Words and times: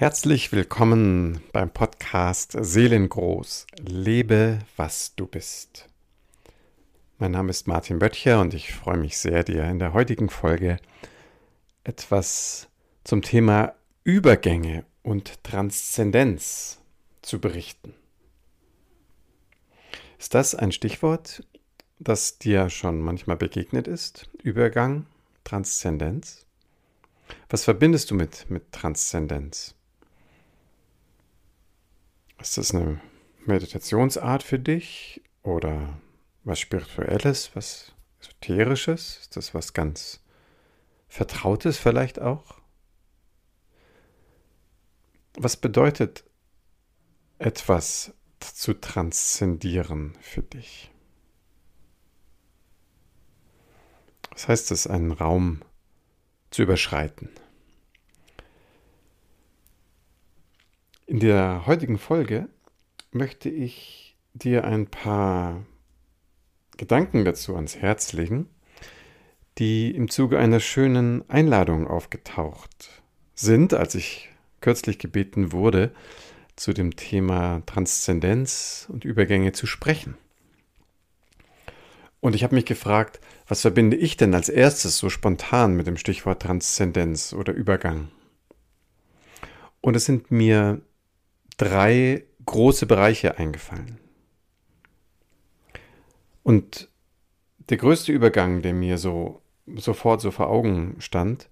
Herzlich 0.00 0.50
willkommen 0.50 1.42
beim 1.52 1.68
Podcast 1.68 2.56
Seelengroß. 2.58 3.66
Lebe, 3.86 4.60
was 4.78 5.14
du 5.14 5.26
bist. 5.26 5.90
Mein 7.18 7.32
Name 7.32 7.50
ist 7.50 7.68
Martin 7.68 7.98
Böttcher 7.98 8.40
und 8.40 8.54
ich 8.54 8.72
freue 8.72 8.96
mich 8.96 9.18
sehr, 9.18 9.44
dir 9.44 9.62
in 9.64 9.78
der 9.78 9.92
heutigen 9.92 10.30
Folge 10.30 10.78
etwas 11.84 12.68
zum 13.04 13.20
Thema 13.20 13.74
Übergänge 14.02 14.86
und 15.02 15.44
Transzendenz 15.44 16.78
zu 17.20 17.38
berichten. 17.38 17.92
Ist 20.18 20.32
das 20.32 20.54
ein 20.54 20.72
Stichwort, 20.72 21.44
das 21.98 22.38
dir 22.38 22.70
schon 22.70 23.02
manchmal 23.02 23.36
begegnet 23.36 23.86
ist? 23.86 24.30
Übergang, 24.42 25.04
Transzendenz? 25.44 26.46
Was 27.50 27.64
verbindest 27.64 28.10
du 28.10 28.14
mit, 28.14 28.46
mit 28.48 28.72
Transzendenz? 28.72 29.74
Ist 32.40 32.56
das 32.56 32.74
eine 32.74 33.00
Meditationsart 33.44 34.42
für 34.42 34.58
dich 34.58 35.22
oder 35.42 36.00
was 36.44 36.58
Spirituelles, 36.58 37.50
was 37.54 37.92
Esoterisches? 38.20 39.18
Ist 39.18 39.36
das 39.36 39.54
was 39.54 39.72
ganz 39.72 40.20
Vertrautes 41.08 41.78
vielleicht 41.78 42.18
auch? 42.18 42.60
Was 45.34 45.56
bedeutet 45.56 46.24
etwas 47.38 48.12
zu 48.40 48.74
transzendieren 48.74 50.16
für 50.20 50.42
dich? 50.42 50.90
Was 54.32 54.48
heißt 54.48 54.70
es, 54.70 54.86
einen 54.86 55.12
Raum 55.12 55.62
zu 56.50 56.62
überschreiten? 56.62 57.30
In 61.10 61.18
der 61.18 61.66
heutigen 61.66 61.98
Folge 61.98 62.48
möchte 63.10 63.48
ich 63.48 64.16
dir 64.32 64.62
ein 64.62 64.86
paar 64.86 65.66
Gedanken 66.76 67.24
dazu 67.24 67.56
ans 67.56 67.74
Herz 67.74 68.12
legen, 68.12 68.48
die 69.58 69.90
im 69.90 70.08
Zuge 70.08 70.38
einer 70.38 70.60
schönen 70.60 71.28
Einladung 71.28 71.88
aufgetaucht 71.88 73.02
sind, 73.34 73.74
als 73.74 73.96
ich 73.96 74.30
kürzlich 74.60 75.00
gebeten 75.00 75.50
wurde, 75.50 75.90
zu 76.54 76.72
dem 76.72 76.94
Thema 76.94 77.64
Transzendenz 77.66 78.86
und 78.88 79.04
Übergänge 79.04 79.50
zu 79.50 79.66
sprechen. 79.66 80.16
Und 82.20 82.36
ich 82.36 82.44
habe 82.44 82.54
mich 82.54 82.66
gefragt, 82.66 83.18
was 83.48 83.62
verbinde 83.62 83.96
ich 83.96 84.16
denn 84.16 84.32
als 84.32 84.48
erstes 84.48 84.96
so 84.98 85.08
spontan 85.08 85.74
mit 85.74 85.88
dem 85.88 85.96
Stichwort 85.96 86.40
Transzendenz 86.40 87.32
oder 87.32 87.52
Übergang? 87.52 88.12
Und 89.80 89.96
es 89.96 90.04
sind 90.04 90.30
mir 90.30 90.82
drei 91.60 92.24
große 92.46 92.86
Bereiche 92.86 93.36
eingefallen. 93.36 93.98
Und 96.42 96.88
der 97.68 97.76
größte 97.76 98.12
Übergang, 98.12 98.62
der 98.62 98.72
mir 98.72 98.96
so 98.96 99.42
sofort 99.76 100.22
so 100.22 100.30
vor 100.30 100.48
Augen 100.48 100.96
stand, 101.00 101.50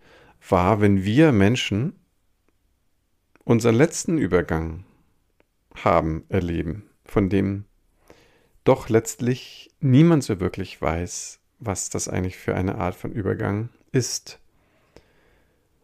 war, 0.48 0.80
wenn 0.80 1.04
wir 1.04 1.30
Menschen 1.30 1.92
unseren 3.44 3.74
letzten 3.74 4.16
Übergang 4.16 4.84
haben, 5.84 6.24
erleben, 6.30 6.88
von 7.04 7.28
dem 7.28 7.66
doch 8.64 8.88
letztlich 8.88 9.70
niemand 9.80 10.24
so 10.24 10.40
wirklich 10.40 10.80
weiß, 10.80 11.38
was 11.58 11.90
das 11.90 12.08
eigentlich 12.08 12.38
für 12.38 12.54
eine 12.54 12.76
Art 12.76 12.94
von 12.94 13.12
Übergang 13.12 13.68
ist. 13.92 14.40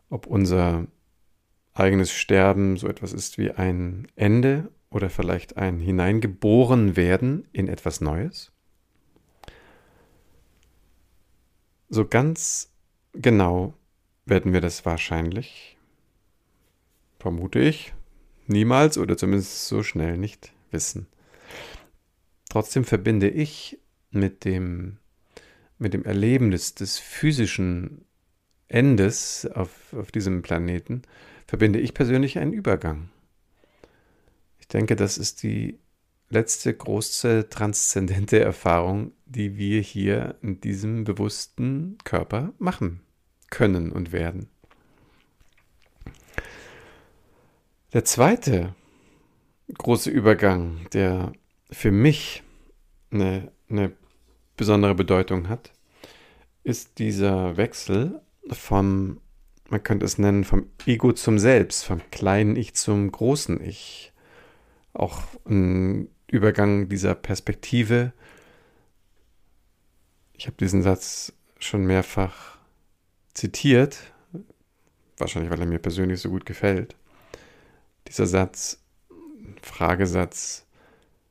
Ob 0.08 0.27
unser 0.27 0.86
eigenes 1.75 2.12
Sterben 2.12 2.77
so 2.77 2.89
etwas 2.89 3.12
ist 3.12 3.36
wie 3.36 3.50
ein 3.50 4.06
Ende 4.14 4.70
oder 4.91 5.11
vielleicht 5.11 5.56
ein 5.56 5.80
Hineingeboren 5.80 6.97
werden 6.97 7.47
in 7.53 7.69
etwas 7.69 8.00
Neues? 8.00 8.53
So 11.89 12.07
ganz 12.07 12.73
genau 13.12 13.74
werden 14.24 14.52
wir 14.52 14.61
das 14.61 14.85
wahrscheinlich, 14.85 15.77
vermute 17.18 17.58
ich, 17.61 17.92
niemals 18.46 18.98
oder 18.98 19.17
zumindest 19.17 19.67
so 19.67 19.83
schnell 19.83 20.17
nicht 20.17 20.52
wissen. 20.70 21.06
Trotzdem 22.48 22.85
verbinde 22.85 23.29
ich 23.29 23.79
mit 24.11 24.45
dem, 24.45 24.98
mit 25.79 25.92
dem 25.92 26.05
Erleben 26.05 26.51
des, 26.51 26.98
physischen 26.98 28.05
Endes 28.68 29.46
auf, 29.46 29.92
auf 29.92 30.11
diesem 30.11 30.42
Planeten 30.42 31.02
verbinde 31.46 31.80
ich 31.80 31.94
persönlich 31.94 32.38
einen 32.38 32.52
Übergang. 32.52 33.10
Ich 34.58 34.68
denke, 34.68 34.96
das 34.96 35.18
ist 35.18 35.42
die 35.42 35.78
letzte 36.30 36.74
große 36.74 37.48
transzendente 37.48 38.40
Erfahrung, 38.40 39.12
die 39.27 39.56
wir 39.56 39.80
hier 39.80 40.36
in 40.42 40.60
diesem 40.60 41.05
bewussten 41.05 41.98
Körper 42.05 42.52
machen 42.58 43.00
können 43.50 43.92
und 43.92 44.12
werden. 44.12 44.48
Der 47.92 48.05
zweite 48.05 48.74
große 49.78 50.11
Übergang, 50.11 50.86
der 50.92 51.32
für 51.70 51.92
mich 51.92 52.42
eine, 53.11 53.52
eine 53.68 53.92
besondere 54.56 54.94
Bedeutung 54.94 55.48
hat, 55.48 55.72
ist 56.64 56.98
dieser 56.98 57.56
Wechsel 57.56 58.20
vom 58.50 59.20
man 59.69 59.83
könnte 59.83 60.05
es 60.05 60.19
nennen, 60.19 60.45
vom 60.45 60.70
Ego 60.86 61.13
zum 61.13 61.39
Selbst, 61.39 61.85
vom 61.85 62.01
kleinen 62.11 62.57
Ich 62.57 62.75
zum 62.75 63.11
großen 63.11 63.61
Ich. 63.63 64.13
Auch 64.92 65.23
ein 65.47 66.08
Übergang 66.27 66.89
dieser 66.89 67.14
Perspektive. 67.14 68.13
Ich 70.35 70.47
habe 70.47 70.57
diesen 70.58 70.83
Satz 70.83 71.33
schon 71.58 71.86
mehrfach 71.86 72.58
zitiert, 73.33 73.98
wahrscheinlich 75.17 75.51
weil 75.51 75.61
er 75.61 75.67
mir 75.67 75.79
persönlich 75.79 76.20
so 76.20 76.29
gut 76.29 76.47
gefällt. 76.47 76.97
Dieser 78.08 78.27
Satz, 78.27 78.83
Fragesatz, 79.63 80.67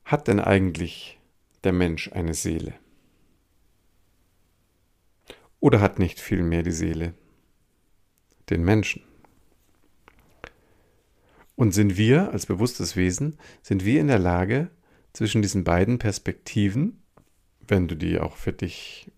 hat 0.04 0.28
denn 0.28 0.40
eigentlich 0.40 1.18
der 1.62 1.72
Mensch 1.72 2.10
eine 2.12 2.34
Seele? 2.34 2.74
Oder 5.60 5.80
hat 5.80 5.98
nicht 5.98 6.20
vielmehr 6.20 6.62
die 6.62 6.72
Seele 6.72 7.14
den 8.50 8.64
Menschen. 8.64 9.02
Und 11.56 11.72
sind 11.72 11.96
wir 11.96 12.32
als 12.32 12.46
bewusstes 12.46 12.96
Wesen, 12.96 13.38
sind 13.62 13.84
wir 13.84 14.00
in 14.00 14.08
der 14.08 14.18
Lage, 14.18 14.70
zwischen 15.12 15.42
diesen 15.42 15.62
beiden 15.62 15.98
Perspektiven, 15.98 17.02
wenn 17.66 17.88
du 17.88 17.94
die 17.94 18.18
auch 18.18 18.36
für 18.36 18.52
dich 18.52 19.10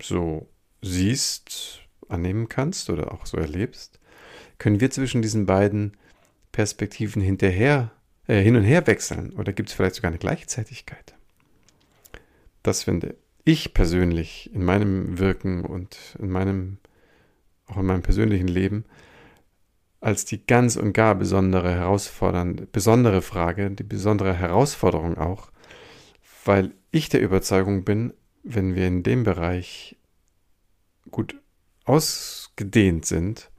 so 0.00 0.48
siehst, 0.82 1.80
annehmen 2.08 2.48
kannst 2.48 2.90
oder 2.90 3.12
auch 3.12 3.24
so 3.24 3.38
erlebst, 3.38 4.00
können 4.58 4.80
wir 4.80 4.90
zwischen 4.90 5.22
diesen 5.22 5.46
beiden 5.46 5.96
Perspektiven 6.52 7.22
hinterher, 7.22 7.92
äh, 8.26 8.42
hin 8.42 8.56
und 8.56 8.64
her 8.64 8.86
wechseln 8.86 9.32
oder 9.32 9.52
gibt 9.52 9.70
es 9.70 9.74
vielleicht 9.74 9.96
sogar 9.96 10.10
eine 10.10 10.18
Gleichzeitigkeit? 10.18 11.14
Das 12.62 12.82
finde 12.82 13.16
ich 13.44 13.74
persönlich 13.74 14.50
in 14.52 14.64
meinem 14.64 15.18
Wirken 15.18 15.64
und 15.64 16.16
in 16.18 16.30
meinem 16.30 16.78
auch 17.66 17.76
in 17.78 17.86
meinem 17.86 18.02
persönlichen 18.02 18.48
Leben, 18.48 18.84
als 20.00 20.24
die 20.24 20.44
ganz 20.44 20.76
und 20.76 20.92
gar 20.92 21.14
besondere 21.14 21.74
herausfordernde, 21.74 22.66
besondere 22.66 23.22
Frage, 23.22 23.70
die 23.70 23.84
besondere 23.84 24.34
Herausforderung 24.34 25.16
auch, 25.16 25.50
weil 26.44 26.74
ich 26.90 27.08
der 27.08 27.22
Überzeugung 27.22 27.84
bin, 27.84 28.12
wenn 28.42 28.74
wir 28.74 28.86
in 28.86 29.02
dem 29.02 29.24
Bereich 29.24 29.96
gut 31.10 31.40
ausgedehnt 31.84 33.06
sind, 33.06 33.50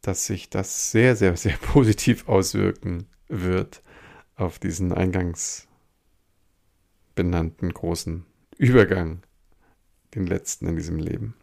dass 0.00 0.26
sich 0.26 0.50
das 0.50 0.90
sehr, 0.90 1.16
sehr, 1.16 1.36
sehr 1.36 1.56
positiv 1.60 2.28
auswirken 2.28 3.06
wird 3.28 3.82
auf 4.36 4.58
diesen 4.58 4.92
eingangs 4.92 5.66
benannten 7.14 7.72
großen 7.72 8.24
Übergang, 8.58 9.22
den 10.14 10.26
letzten 10.26 10.68
in 10.68 10.76
diesem 10.76 10.98
Leben. 10.98 11.34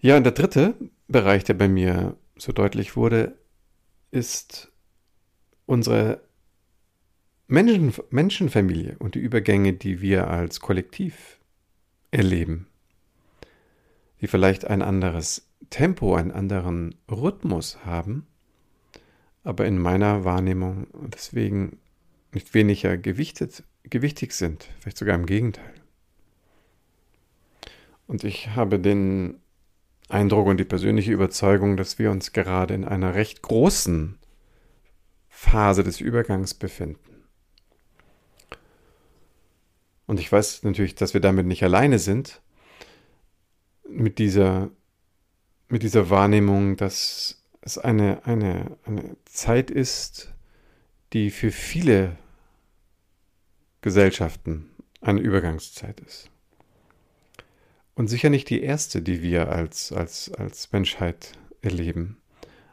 Ja, 0.00 0.16
und 0.16 0.24
der 0.24 0.32
dritte 0.32 0.74
Bereich, 1.08 1.42
der 1.42 1.54
bei 1.54 1.66
mir 1.66 2.16
so 2.36 2.52
deutlich 2.52 2.96
wurde, 2.96 3.36
ist 4.12 4.70
unsere 5.66 6.22
Menschen, 7.48 7.92
Menschenfamilie 8.10 8.96
und 9.00 9.16
die 9.16 9.20
Übergänge, 9.20 9.72
die 9.72 10.00
wir 10.00 10.28
als 10.28 10.60
Kollektiv 10.60 11.40
erleben, 12.12 12.68
die 14.20 14.28
vielleicht 14.28 14.66
ein 14.66 14.82
anderes 14.82 15.48
Tempo, 15.70 16.14
einen 16.14 16.30
anderen 16.30 16.94
Rhythmus 17.10 17.84
haben, 17.84 18.26
aber 19.42 19.66
in 19.66 19.78
meiner 19.78 20.24
Wahrnehmung 20.24 20.86
deswegen 21.12 21.78
nicht 22.32 22.54
weniger 22.54 22.96
gewichtet, 22.96 23.64
gewichtig 23.82 24.32
sind, 24.32 24.68
vielleicht 24.78 24.98
sogar 24.98 25.16
im 25.16 25.26
Gegenteil. 25.26 25.74
Und 28.06 28.24
ich 28.24 28.50
habe 28.50 28.78
den 28.78 29.40
Eindruck 30.08 30.46
und 30.46 30.58
die 30.58 30.64
persönliche 30.64 31.12
Überzeugung, 31.12 31.76
dass 31.76 31.98
wir 31.98 32.10
uns 32.10 32.32
gerade 32.32 32.74
in 32.74 32.84
einer 32.84 33.14
recht 33.14 33.42
großen 33.42 34.18
Phase 35.28 35.84
des 35.84 36.00
Übergangs 36.00 36.54
befinden. 36.54 37.24
Und 40.06 40.18
ich 40.18 40.32
weiß 40.32 40.62
natürlich, 40.62 40.94
dass 40.94 41.12
wir 41.12 41.20
damit 41.20 41.46
nicht 41.46 41.62
alleine 41.62 41.98
sind, 41.98 42.40
mit 43.86 44.18
dieser, 44.18 44.70
mit 45.68 45.82
dieser 45.82 46.08
Wahrnehmung, 46.10 46.76
dass 46.76 47.42
es 47.60 47.76
eine, 47.76 48.24
eine, 48.24 48.78
eine 48.84 49.16
Zeit 49.26 49.70
ist, 49.70 50.32
die 51.12 51.30
für 51.30 51.50
viele 51.50 52.16
Gesellschaften 53.82 54.70
eine 55.00 55.20
Übergangszeit 55.20 56.00
ist. 56.00 56.30
Und 57.98 58.06
sicher 58.06 58.30
nicht 58.30 58.48
die 58.48 58.62
erste, 58.62 59.02
die 59.02 59.22
wir 59.22 59.50
als, 59.50 59.90
als, 59.90 60.30
als 60.30 60.70
Menschheit 60.70 61.32
erleben, 61.62 62.16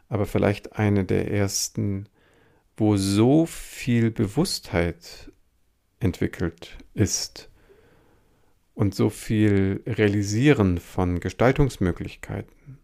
aber 0.08 0.24
vielleicht 0.24 0.76
eine 0.76 1.04
der 1.04 1.28
ersten, 1.28 2.08
wo 2.76 2.96
so 2.96 3.44
viel 3.44 4.12
Bewusstheit 4.12 5.32
entwickelt 5.98 6.78
ist 6.94 7.50
und 8.74 8.94
so 8.94 9.10
viel 9.10 9.82
Realisieren 9.84 10.78
von 10.78 11.18
Gestaltungsmöglichkeiten 11.18 12.78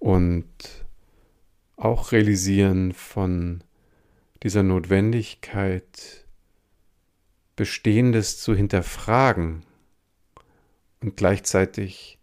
und 0.00 0.44
auch 1.76 2.12
Realisieren 2.12 2.92
von 2.92 3.64
dieser 4.42 4.62
Notwendigkeit, 4.62 6.26
Bestehendes 7.56 8.38
zu 8.38 8.54
hinterfragen 8.54 9.64
und 11.02 11.16
gleichzeitig 11.16 12.18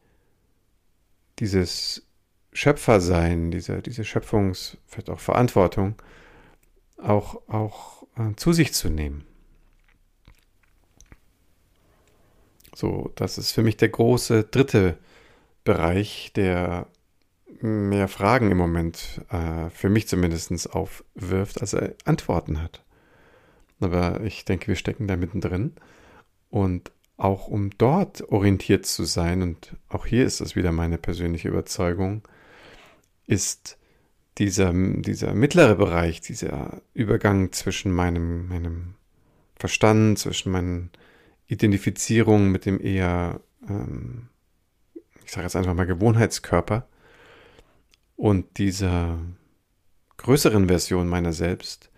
dieses 1.40 2.06
Schöpfersein, 2.54 3.52
diese, 3.52 3.82
diese 3.82 4.04
Schöpfungs-, 4.04 4.78
vielleicht 4.88 5.10
auch 5.10 5.20
Verantwortung, 5.20 5.96
auch, 6.98 7.48
auch 7.48 8.04
äh, 8.18 8.36
zu 8.36 8.54
sich 8.54 8.74
zu 8.74 8.90
nehmen. 8.90 9.26
So, 12.76 13.12
das 13.16 13.38
ist 13.38 13.52
für 13.52 13.64
mich 13.64 13.78
der 13.78 13.90
große 13.90 14.46
dritte 14.46 14.98
Bereich, 15.64 16.32
der 16.36 16.88
mehr 17.62 18.08
Fragen 18.08 18.52
im 18.52 18.58
Moment, 18.58 19.22
äh, 19.30 19.70
für 19.70 19.90
mich 19.90 20.08
zumindest, 20.08 20.74
aufwirft, 20.74 21.62
als 21.62 21.74
er 21.74 21.94
Antworten 22.06 22.62
hat. 22.62 22.84
Aber 23.80 24.22
ich 24.22 24.46
denke, 24.46 24.68
wir 24.68 24.76
stecken 24.76 25.08
da 25.08 25.16
mittendrin. 25.16 25.74
Und 26.50 26.92
auch 27.20 27.48
um 27.48 27.72
dort 27.78 28.22
orientiert 28.30 28.86
zu 28.86 29.04
sein, 29.04 29.42
und 29.42 29.76
auch 29.90 30.06
hier 30.06 30.26
ist 30.26 30.42
das 30.42 30.56
wieder 30.56 30.72
meine 30.72 30.98
persönliche 30.98 31.50
Überzeugung, 31.50 32.28
ist 33.28 33.78
dieser, 34.38 34.72
dieser 34.74 35.34
mittlere 35.34 35.76
Bereich, 35.76 36.22
dieser 36.22 36.82
Übergang 36.94 37.52
zwischen 37.52 37.92
meinem, 37.92 38.48
meinem 38.48 38.96
Verstand, 39.58 40.18
zwischen 40.18 40.52
meinen 40.52 40.92
Identifizierungen 41.48 42.52
mit 42.52 42.66
dem 42.66 42.80
eher, 42.80 43.42
ähm, 43.68 44.30
ich 45.26 45.32
sage 45.32 45.44
jetzt 45.44 45.58
einfach 45.58 45.74
mal 45.74 45.86
Gewohnheitskörper 45.86 46.88
und 48.16 48.58
dieser 48.58 49.20
größeren 50.18 50.68
Version 50.68 51.10
meiner 51.10 51.34
selbst, 51.34 51.89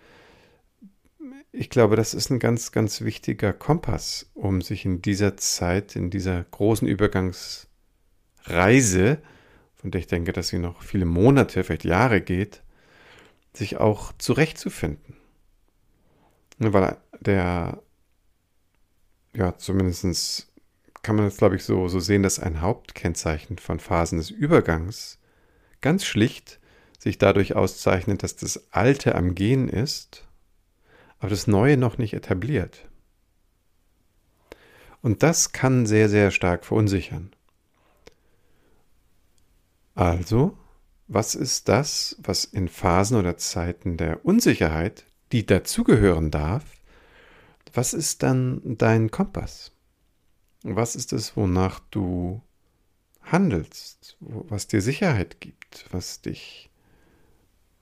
ich 1.52 1.70
glaube, 1.70 1.96
das 1.96 2.14
ist 2.14 2.30
ein 2.30 2.40
ganz, 2.40 2.72
ganz 2.72 3.02
wichtiger 3.02 3.54
Kompass, 3.54 4.30
um 4.34 4.62
sich 4.62 4.86
in 4.86 5.02
dieser 5.02 5.36
Zeit, 5.38 5.96
in 5.96 6.10
dieser 6.10 6.44
großen 6.44 6.88
Übergangsreise, 6.88 9.22
von 9.76 9.92
der 9.92 10.00
ich 10.00 10.08
denke, 10.08 10.32
dass 10.32 10.48
sie 10.48 10.60
noch 10.60 10.82
viele 10.82 11.06
Monate, 11.06 11.64
vielleicht 11.64 11.84
Jahre 11.84 12.22
geht, 12.22 12.64
sich 13.54 13.78
auch 13.78 14.14
zurechtzufinden. 14.18 15.18
Weil 16.58 16.98
der, 17.20 17.82
ja, 19.36 19.58
zumindest 19.58 20.48
kann 21.02 21.18
man 21.18 21.26
das, 21.26 21.38
glaube 21.38 21.58
ich, 21.58 21.64
so, 21.64 21.88
so 21.88 22.00
sehen, 22.00 22.24
dass 22.24 22.40
ein 22.40 22.62
Hauptkennzeichen 22.62 23.58
von 23.58 23.80
Phasen 23.80 24.20
des 24.20 24.30
Übergangs 24.30 25.20
ganz 25.82 26.06
schlicht 26.06 26.60
sich 27.00 27.18
dadurch 27.18 27.56
auszeichnet, 27.56 28.24
dass 28.24 28.36
das 28.36 28.72
Alte 28.72 29.16
am 29.16 29.34
Gehen 29.34 29.68
ist 29.68 30.28
aber 31.22 31.30
das 31.30 31.46
Neue 31.46 31.78
noch 31.78 32.00
nicht 32.00 32.14
etabliert. 32.14 32.90
Und 35.04 35.22
das 35.24 35.52
kann 35.52 35.86
sehr, 35.86 36.10
sehr 36.10 36.32
stark 36.32 36.66
verunsichern. 36.66 37.32
Also, 39.94 40.58
was 41.08 41.36
ist 41.36 41.70
das, 41.70 42.18
was 42.24 42.44
in 42.44 42.68
Phasen 42.68 43.18
oder 43.18 43.38
Zeiten 43.38 43.98
der 43.98 44.26
Unsicherheit, 44.26 45.06
die 45.32 45.46
dazugehören 45.46 46.32
darf, 46.32 46.66
was 47.72 47.94
ist 47.94 48.24
dann 48.24 48.60
dein 48.64 49.12
Kompass? 49.12 49.72
Was 50.64 50.96
ist 50.96 51.14
es, 51.14 51.38
wonach 51.38 51.80
du 51.92 52.42
handelst, 53.22 54.18
was 54.20 54.68
dir 54.68 54.82
Sicherheit 54.82 55.40
gibt, 55.40 55.86
was 55.92 56.22
dich 56.22 56.72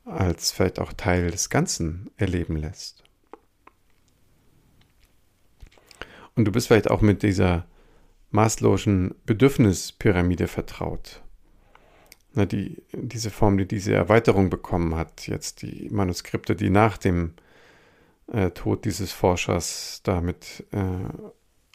als 0.04 0.52
vielleicht 0.52 0.80
auch 0.80 0.92
Teil 0.92 1.32
des 1.32 1.50
Ganzen 1.50 2.12
erleben 2.18 2.58
lässt? 2.58 3.09
Und 6.40 6.46
du 6.46 6.54
bist 6.54 6.68
vielleicht 6.68 6.90
auch 6.90 7.02
mit 7.02 7.22
dieser 7.22 7.66
Maslow'schen 8.32 9.14
Bedürfnispyramide 9.26 10.48
vertraut. 10.48 11.22
Na, 12.34 12.46
die, 12.46 12.82
diese 12.94 13.30
Form, 13.30 13.58
die 13.58 13.68
diese 13.68 13.94
Erweiterung 13.94 14.50
bekommen 14.50 14.96
hat, 14.96 15.28
jetzt 15.28 15.64
die 15.64 15.90
Manuskripte, 15.92 16.56
die 16.56 16.70
nach 16.70 16.98
dem 16.98 17.34
äh, 18.32 18.52
Tod 18.52 18.86
dieses 18.86 19.12
Forschers 19.12 20.00
damit 20.06 20.64
äh, 20.72 20.80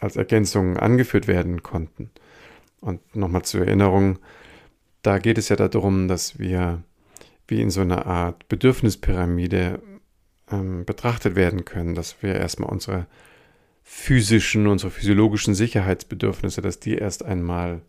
als 0.00 0.16
Ergänzung 0.16 0.78
angeführt 0.78 1.28
werden 1.28 1.62
konnten. 1.62 2.11
Und 2.81 3.14
nochmal 3.14 3.43
zur 3.43 3.66
Erinnerung, 3.66 4.19
da 5.02 5.19
geht 5.19 5.37
es 5.37 5.50
ja 5.50 5.56
darum, 5.56 6.08
dass 6.08 6.38
wir 6.38 6.82
wie 7.49 7.61
in 7.61 7.69
so 7.69 7.82
einer 7.82 8.06
Art 8.06 8.49
Bedürfnispyramide 8.49 9.82
ähm, 10.50 10.87
betrachtet 10.87 11.37
werden 11.37 11.66
können, 11.66 11.94
dass 11.94 12.22
wir 12.22 12.37
erstmal 12.37 12.70
unsere 12.70 13.06
physischen, 13.85 14.67
unsere 14.67 14.91
physiologischen 14.91 15.55
Sicherheitsbedürfnisse, 15.55 16.63
dass 16.63 16.81
die 16.81 16.97
erst 16.97 17.23
einmal 17.23 17.83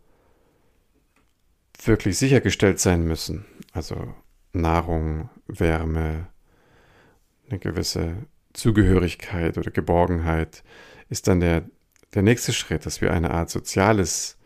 wirklich 1.84 2.18
sichergestellt 2.18 2.80
sein 2.80 3.06
müssen. 3.06 3.46
Also 3.72 4.14
Nahrung, 4.54 5.30
Wärme, 5.48 6.28
eine 7.50 7.60
gewisse 7.60 8.16
Zugehörigkeit 8.54 9.58
oder 9.58 9.72
Geborgenheit 9.72 10.64
ist 11.10 11.28
dann 11.28 11.40
der, 11.40 11.70
der 12.14 12.22
nächste 12.22 12.54
Schritt, 12.54 12.86
dass 12.86 13.02
wir 13.02 13.12
eine 13.12 13.32
Art 13.32 13.50
soziales 13.50 14.38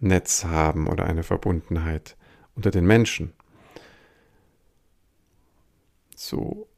Netz 0.00 0.44
haben 0.44 0.86
oder 0.86 1.04
eine 1.04 1.22
Verbundenheit 1.22 2.16
unter 2.54 2.70
den 2.70 2.86
Menschen. 2.86 3.32
So, 6.14 6.68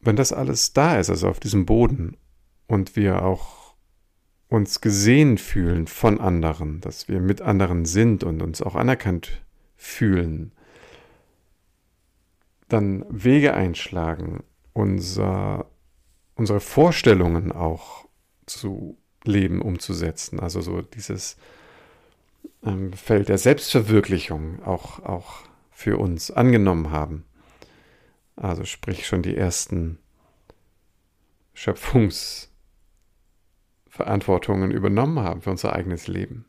wenn 0.00 0.16
das 0.16 0.32
alles 0.32 0.72
da 0.72 0.98
ist, 0.98 1.10
also 1.10 1.28
auf 1.28 1.40
diesem 1.40 1.66
Boden 1.66 2.16
und 2.68 2.94
wir 2.94 3.24
auch 3.24 3.74
uns 4.48 4.80
gesehen 4.80 5.36
fühlen 5.36 5.86
von 5.86 6.20
anderen, 6.20 6.80
dass 6.80 7.08
wir 7.08 7.20
mit 7.20 7.42
anderen 7.42 7.84
sind 7.84 8.22
und 8.22 8.40
uns 8.40 8.62
auch 8.62 8.76
anerkannt 8.76 9.42
fühlen, 9.76 10.52
dann 12.68 13.04
Wege 13.08 13.54
einschlagen, 13.54 14.44
unser, 14.72 15.66
unsere 16.34 16.60
Vorstellungen 16.60 17.52
auch 17.52 18.06
zu 18.46 18.98
leben, 19.24 19.60
umzusetzen. 19.60 20.38
Also 20.38 20.60
so 20.60 20.82
dieses 20.82 21.36
ähm, 22.62 22.92
Feld 22.92 23.28
der 23.28 23.38
Selbstverwirklichung 23.38 24.62
auch, 24.62 25.00
auch 25.00 25.42
für 25.70 25.98
uns 25.98 26.30
angenommen 26.30 26.90
haben. 26.90 27.24
Also 28.36 28.64
sprich 28.64 29.06
schon 29.06 29.22
die 29.22 29.36
ersten 29.36 29.98
Schöpfungs- 31.54 32.48
Verantwortungen 33.98 34.70
übernommen 34.70 35.18
haben 35.18 35.42
für 35.42 35.50
unser 35.50 35.72
eigenes 35.72 36.06
Leben. 36.06 36.44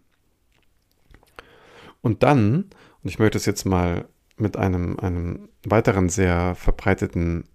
Und 2.02 2.22
dann, 2.22 2.70
und 3.02 3.10
ich 3.10 3.18
möchte 3.18 3.40
es 3.40 3.48
jetzt 3.48 3.66
mal 3.66 4.08
mit 4.38 4.56
einem, 4.56 5.00
einem 5.00 5.50
weiteren 5.66 6.10
sehr 6.10 6.54
verbreiteten 6.54 7.46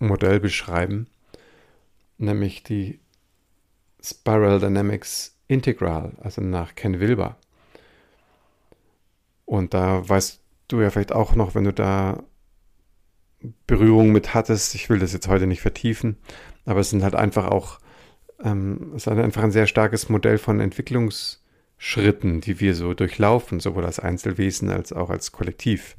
Modell 0.00 0.40
beschreiben, 0.40 1.06
nämlich 2.18 2.64
die 2.64 2.98
Spiral 4.02 4.58
Dynamics 4.58 5.38
Integral, 5.46 6.12
also 6.20 6.40
nach 6.40 6.74
Ken 6.74 6.98
Wilber. 6.98 7.36
Und 9.44 9.74
da 9.74 10.08
weißt 10.08 10.40
du 10.66 10.80
ja 10.80 10.90
vielleicht 10.90 11.12
auch 11.12 11.36
noch, 11.36 11.54
wenn 11.54 11.64
du 11.64 11.72
da 11.72 12.24
Berührung 13.68 14.10
mit 14.10 14.34
hattest, 14.34 14.74
ich 14.74 14.90
will 14.90 14.98
das 14.98 15.12
jetzt 15.12 15.28
heute 15.28 15.46
nicht 15.46 15.60
vertiefen, 15.60 16.16
aber 16.64 16.80
es 16.80 16.90
sind 16.90 17.04
halt 17.04 17.14
einfach 17.14 17.46
auch 17.46 17.78
ähm, 18.42 18.92
es 18.96 19.06
ist 19.06 19.08
einfach 19.08 19.42
ein 19.42 19.52
sehr 19.52 19.66
starkes 19.66 20.08
Modell 20.08 20.38
von 20.38 20.60
Entwicklungsphase 20.60 21.40
Schritten, 21.82 22.42
die 22.42 22.60
wir 22.60 22.74
so 22.74 22.92
durchlaufen, 22.92 23.58
sowohl 23.58 23.86
als 23.86 23.98
Einzelwesen 23.98 24.68
als 24.68 24.92
auch 24.92 25.08
als 25.08 25.32
Kollektiv. 25.32 25.96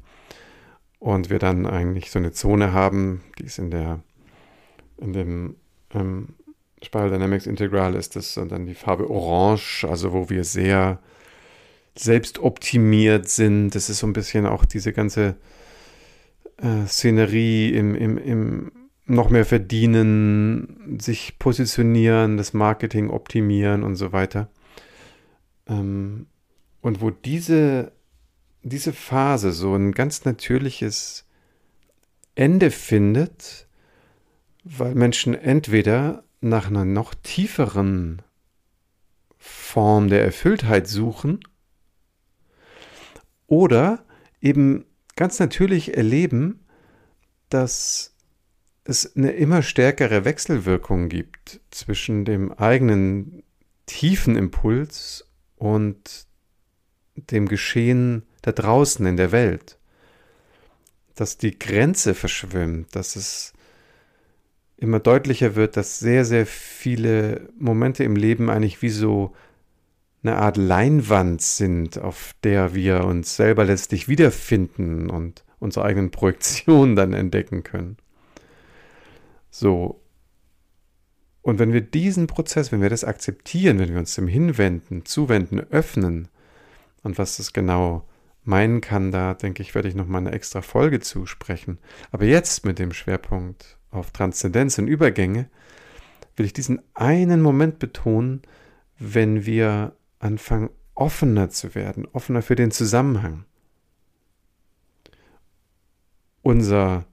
Und 1.00 1.28
wir 1.28 1.40
dann 1.40 1.66
eigentlich 1.66 2.12
so 2.12 2.20
eine 2.20 2.30
Zone 2.30 2.72
haben, 2.72 3.24
die 3.40 3.46
ist 3.46 3.58
in 3.58 3.72
der, 3.72 3.98
in 4.98 5.12
dem 5.12 5.56
ähm, 5.92 6.36
Spiral 6.84 7.10
Dynamics 7.10 7.46
Integral 7.46 7.96
ist 7.96 8.14
das 8.14 8.36
und 8.36 8.52
dann 8.52 8.66
die 8.66 8.76
Farbe 8.76 9.10
Orange, 9.10 9.84
also 9.90 10.12
wo 10.12 10.30
wir 10.30 10.44
sehr 10.44 11.00
selbstoptimiert 11.96 13.28
sind. 13.28 13.70
Das 13.70 13.90
ist 13.90 13.98
so 13.98 14.06
ein 14.06 14.12
bisschen 14.12 14.46
auch 14.46 14.64
diese 14.64 14.92
ganze 14.92 15.34
äh, 16.58 16.86
Szenerie 16.86 17.70
im, 17.70 17.96
im, 17.96 18.18
im 18.18 18.72
noch 19.06 19.30
mehr 19.30 19.44
verdienen, 19.44 20.98
sich 21.00 21.38
positionieren, 21.38 22.36
das 22.36 22.52
Marketing 22.52 23.10
optimieren 23.10 23.82
und 23.82 23.96
so 23.96 24.12
weiter. 24.12 24.48
Ähm, 25.66 26.26
und 26.80 27.00
wo 27.00 27.10
diese, 27.10 27.92
diese 28.62 28.92
Phase 28.92 29.52
so 29.52 29.74
ein 29.74 29.92
ganz 29.92 30.24
natürliches 30.24 31.26
Ende 32.34 32.70
findet, 32.70 33.66
weil 34.64 34.94
Menschen 34.94 35.34
entweder 35.34 36.24
nach 36.40 36.68
einer 36.68 36.84
noch 36.84 37.14
tieferen 37.14 38.22
Form 39.38 40.08
der 40.08 40.24
Erfülltheit 40.24 40.86
suchen 40.86 41.40
oder 43.46 44.04
eben 44.40 44.84
ganz 45.16 45.38
natürlich 45.40 45.96
erleben, 45.96 46.64
dass 47.48 48.11
es 48.84 49.16
eine 49.16 49.32
immer 49.32 49.62
stärkere 49.62 50.24
Wechselwirkung 50.24 51.08
gibt 51.08 51.60
zwischen 51.70 52.24
dem 52.24 52.52
eigenen 52.52 53.42
tiefen 53.86 54.36
Impuls 54.36 55.26
und 55.56 56.26
dem 57.14 57.48
Geschehen 57.48 58.24
da 58.42 58.52
draußen 58.52 59.04
in 59.06 59.16
der 59.16 59.32
Welt. 59.32 59.78
Dass 61.14 61.36
die 61.36 61.58
Grenze 61.58 62.14
verschwimmt, 62.14 62.96
dass 62.96 63.16
es 63.16 63.52
immer 64.76 64.98
deutlicher 64.98 65.54
wird, 65.54 65.76
dass 65.76 66.00
sehr, 66.00 66.24
sehr 66.24 66.46
viele 66.46 67.48
Momente 67.58 68.02
im 68.02 68.16
Leben 68.16 68.50
eigentlich 68.50 68.82
wie 68.82 68.90
so 68.90 69.34
eine 70.24 70.36
Art 70.36 70.56
Leinwand 70.56 71.40
sind, 71.42 71.98
auf 71.98 72.32
der 72.42 72.74
wir 72.74 73.04
uns 73.04 73.36
selber 73.36 73.64
letztlich 73.64 74.08
wiederfinden 74.08 75.10
und 75.10 75.44
unsere 75.58 75.84
eigenen 75.84 76.10
Projektionen 76.10 76.96
dann 76.96 77.12
entdecken 77.12 77.62
können. 77.62 77.96
So. 79.52 80.00
Und 81.42 81.60
wenn 81.60 81.72
wir 81.72 81.82
diesen 81.82 82.26
Prozess, 82.26 82.72
wenn 82.72 82.82
wir 82.82 82.90
das 82.90 83.04
akzeptieren, 83.04 83.78
wenn 83.78 83.90
wir 83.90 83.98
uns 83.98 84.14
dem 84.14 84.26
hinwenden, 84.26 85.04
zuwenden, 85.04 85.60
öffnen, 85.60 86.28
und 87.02 87.18
was 87.18 87.36
das 87.36 87.52
genau 87.52 88.08
meinen 88.44 88.80
kann, 88.80 89.12
da 89.12 89.34
denke 89.34 89.62
ich, 89.62 89.74
werde 89.74 89.88
ich 89.88 89.94
nochmal 89.94 90.20
eine 90.20 90.32
extra 90.32 90.62
Folge 90.62 91.00
zusprechen. 91.00 91.78
Aber 92.10 92.24
jetzt 92.24 92.64
mit 92.64 92.78
dem 92.78 92.92
Schwerpunkt 92.92 93.78
auf 93.90 94.10
Transzendenz 94.10 94.78
und 94.78 94.88
Übergänge 94.88 95.48
will 96.36 96.46
ich 96.46 96.52
diesen 96.52 96.80
einen 96.94 97.42
Moment 97.42 97.78
betonen, 97.78 98.42
wenn 98.98 99.44
wir 99.44 99.96
anfangen, 100.18 100.70
offener 100.94 101.50
zu 101.50 101.74
werden, 101.74 102.06
offener 102.12 102.42
für 102.42 102.54
den 102.54 102.70
Zusammenhang. 102.70 103.44
Unser 106.42 107.04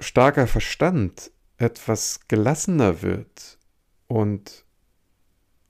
starker 0.00 0.46
Verstand 0.46 1.30
etwas 1.56 2.20
gelassener 2.28 3.02
wird 3.02 3.58
und 4.06 4.64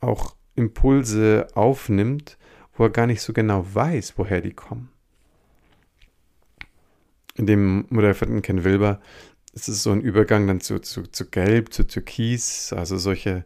auch 0.01 0.37
Impulse 0.55 1.49
aufnimmt, 1.55 2.39
wo 2.75 2.85
er 2.85 2.91
gar 2.91 3.07
nicht 3.07 3.23
so 3.23 3.33
genau 3.33 3.67
weiß, 3.73 4.15
woher 4.17 4.41
die 4.41 4.53
kommen. 4.53 4.91
In 7.35 7.47
dem 7.47 7.87
Modell 7.89 8.15
von 8.15 8.43
Ken 8.43 8.65
Wilber 8.65 9.01
ist 9.53 9.69
es 9.69 9.83
so 9.83 9.93
ein 9.93 10.01
Übergang 10.01 10.47
dann 10.47 10.61
zu, 10.61 10.79
zu, 10.81 11.05
zu 11.05 11.31
Gelb, 11.31 11.73
zu 11.73 11.87
Türkis, 11.87 12.73
also 12.73 12.97
solche 12.97 13.45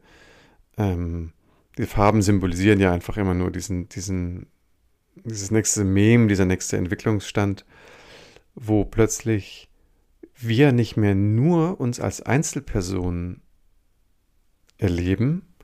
ähm, 0.79 1.33
die 1.79 1.87
Farben 1.87 2.23
symbolisieren 2.23 2.81
ja 2.81 2.93
einfach 2.93 3.17
immer 3.17 3.35
nur 3.35 3.51
diesen, 3.51 3.89
diesen, 3.89 4.47
dieses 5.15 5.51
nächste 5.51 5.85
Mem, 5.85 6.29
dieser 6.29 6.45
nächste 6.45 6.77
Entwicklungsstand, 6.77 7.65
wo 8.55 8.85
plötzlich 8.85 9.71
wir 10.35 10.73
nicht 10.73 10.97
mehr 10.97 11.15
nur 11.15 11.81
uns 11.81 12.01
als 12.01 12.21
Einzelpersonen 12.21 13.43
erleben, 14.79 15.55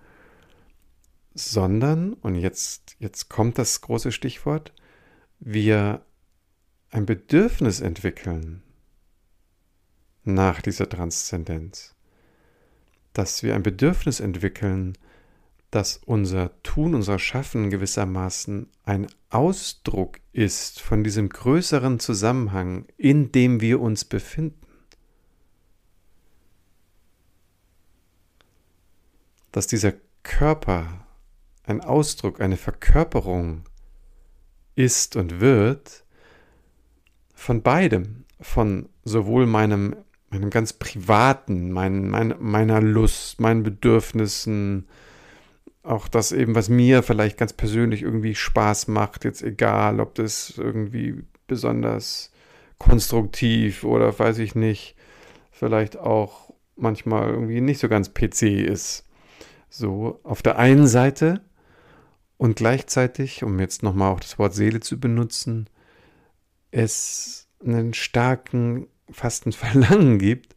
sondern, 1.35 2.15
und 2.15 2.35
jetzt, 2.35 2.97
jetzt 2.99 3.29
kommt 3.29 3.59
das 3.59 3.81
große 3.81 4.13
Stichwort, 4.13 4.73
wir 5.41 6.05
ein 6.91 7.07
Bedürfnis 7.07 7.81
entwickeln 7.81 8.63
nach 10.25 10.61
dieser 10.61 10.89
Transzendenz, 10.89 11.95
dass 13.13 13.43
wir 13.43 13.55
ein 13.55 13.63
Bedürfnis 13.63 14.21
entwickeln, 14.21 14.97
dass 15.71 15.99
unser 15.99 16.63
Tun, 16.63 16.95
unser 16.95 17.19
Schaffen 17.19 17.69
gewissermaßen 17.71 18.69
ein 18.85 19.07
Ausdruck 19.29 20.21
ist 20.33 20.81
von 20.81 21.05
diesem 21.05 21.29
größeren 21.29 22.01
Zusammenhang, 22.01 22.87
in 22.97 23.33
dem 23.33 23.61
wir 23.61 23.81
uns 23.81 24.05
befinden. 24.05 24.67
Dass 29.53 29.67
dieser 29.67 29.93
Körper 30.23 31.07
ein 31.65 31.83
Ausdruck, 31.83 32.41
eine 32.41 32.57
Verkörperung 32.57 33.65
ist 34.75 35.17
und 35.17 35.41
wird 35.41 36.05
von 37.35 37.63
beidem, 37.63 38.25
von 38.41 38.89
sowohl 39.05 39.47
meinem, 39.47 39.97
meinem 40.31 40.49
ganz 40.49 40.73
privaten, 40.73 41.73
mein, 41.73 42.09
mein, 42.09 42.35
meiner 42.39 42.81
Lust, 42.81 43.41
meinen 43.41 43.63
Bedürfnissen, 43.63 44.89
auch 45.89 46.09
das 46.09 46.33
eben, 46.33 46.55
was 46.55 46.69
mir 46.69 47.03
vielleicht 47.03 47.39
ganz 47.39 47.53
persönlich 47.53 48.03
irgendwie 48.03 48.35
Spaß 48.35 48.89
macht, 48.89 49.25
jetzt 49.25 49.43
egal, 49.43 50.01
ob 50.01 50.15
das 50.15 50.55
irgendwie 50.57 51.23
besonders 51.47 52.31
konstruktiv 52.79 53.85
oder 53.85 54.17
weiß 54.17 54.39
ich 54.39 54.55
nicht, 54.55 54.97
vielleicht 55.51 55.97
auch 55.97 56.53
manchmal 56.77 57.31
irgendwie 57.31 57.61
nicht 57.61 57.81
so 57.81 57.89
ganz 57.89 58.13
PC 58.13 58.43
ist. 58.43 59.05
So, 59.71 60.21
auf 60.23 60.43
der 60.43 60.59
einen 60.59 60.87
Seite 60.87 61.41
und 62.37 62.57
gleichzeitig, 62.57 63.43
um 63.43 63.59
jetzt 63.59 63.83
nochmal 63.83 64.13
auch 64.13 64.21
das 64.21 64.39
Wort 64.39 64.55
Seele 64.55 64.81
zu 64.81 65.01
benutzen, 65.01 65.69
es 66.71 67.49
einen 67.65 67.95
starken, 67.95 68.87
fast 69.11 69.47
ein 69.47 69.53
Verlangen 69.53 70.19
gibt, 70.19 70.55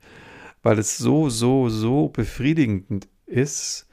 weil 0.62 0.78
es 0.78 0.98
so, 0.98 1.30
so, 1.30 1.70
so 1.70 2.10
befriedigend 2.10 3.08
ist, 3.26 3.88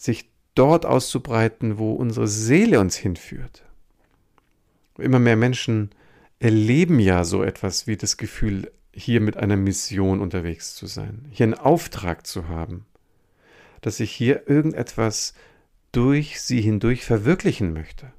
sich 0.00 0.30
dort 0.54 0.86
auszubreiten, 0.86 1.78
wo 1.78 1.92
unsere 1.92 2.26
Seele 2.26 2.80
uns 2.80 2.96
hinführt. 2.96 3.64
Immer 4.98 5.18
mehr 5.18 5.36
Menschen 5.36 5.90
erleben 6.38 6.98
ja 6.98 7.24
so 7.24 7.42
etwas 7.42 7.86
wie 7.86 7.96
das 7.96 8.16
Gefühl, 8.16 8.72
hier 8.92 9.20
mit 9.20 9.36
einer 9.36 9.56
Mission 9.56 10.20
unterwegs 10.20 10.74
zu 10.74 10.86
sein, 10.86 11.26
hier 11.30 11.44
einen 11.44 11.54
Auftrag 11.54 12.26
zu 12.26 12.48
haben, 12.48 12.86
dass 13.82 14.00
ich 14.00 14.10
hier 14.10 14.48
irgendetwas 14.48 15.34
durch 15.92 16.40
sie 16.40 16.60
hindurch 16.60 17.04
verwirklichen 17.04 17.72
möchte. 17.72 18.12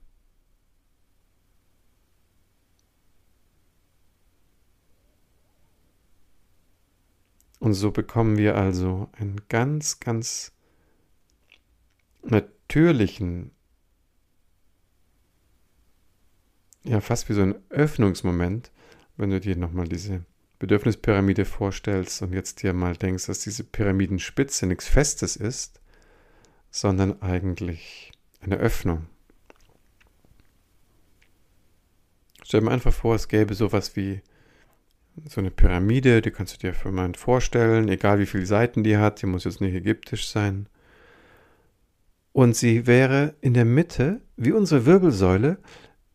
Und 7.59 7.73
so 7.73 7.91
bekommen 7.91 8.37
wir 8.37 8.55
also 8.55 9.09
einen 9.19 9.41
ganz, 9.47 9.99
ganz 9.99 10.51
natürlichen, 12.23 13.51
ja 16.83 17.01
fast 17.01 17.29
wie 17.29 17.33
so 17.33 17.41
ein 17.41 17.55
Öffnungsmoment, 17.69 18.71
wenn 19.17 19.29
du 19.29 19.39
dir 19.39 19.55
nochmal 19.55 19.87
diese 19.87 20.25
Bedürfnispyramide 20.59 21.45
vorstellst 21.45 22.21
und 22.21 22.33
jetzt 22.33 22.61
dir 22.61 22.73
mal 22.73 22.95
denkst, 22.95 23.25
dass 23.27 23.39
diese 23.39 23.63
Pyramidenspitze 23.63 24.67
nichts 24.67 24.87
Festes 24.87 25.35
ist, 25.35 25.81
sondern 26.69 27.21
eigentlich 27.21 28.11
eine 28.41 28.57
Öffnung. 28.57 29.07
Stell 32.43 32.61
dir 32.61 32.71
einfach 32.71 32.93
vor, 32.93 33.15
es 33.15 33.27
gäbe 33.27 33.53
sowas 33.53 33.95
wie 33.95 34.21
so 35.25 35.41
eine 35.41 35.51
Pyramide, 35.51 36.21
die 36.21 36.31
kannst 36.31 36.53
du 36.53 36.57
dir 36.57 36.73
für 36.73 36.91
Moment 36.91 37.17
vorstellen, 37.17 37.89
egal 37.89 38.19
wie 38.19 38.25
viele 38.25 38.45
Seiten 38.45 38.83
die 38.83 38.97
hat, 38.97 39.21
die 39.21 39.25
muss 39.25 39.43
jetzt 39.43 39.61
nicht 39.61 39.73
ägyptisch 39.73 40.29
sein. 40.29 40.67
Und 42.33 42.55
sie 42.55 42.87
wäre 42.87 43.35
in 43.41 43.53
der 43.53 43.65
Mitte, 43.65 44.21
wie 44.37 44.51
unsere 44.51 44.85
Wirbelsäule, 44.85 45.57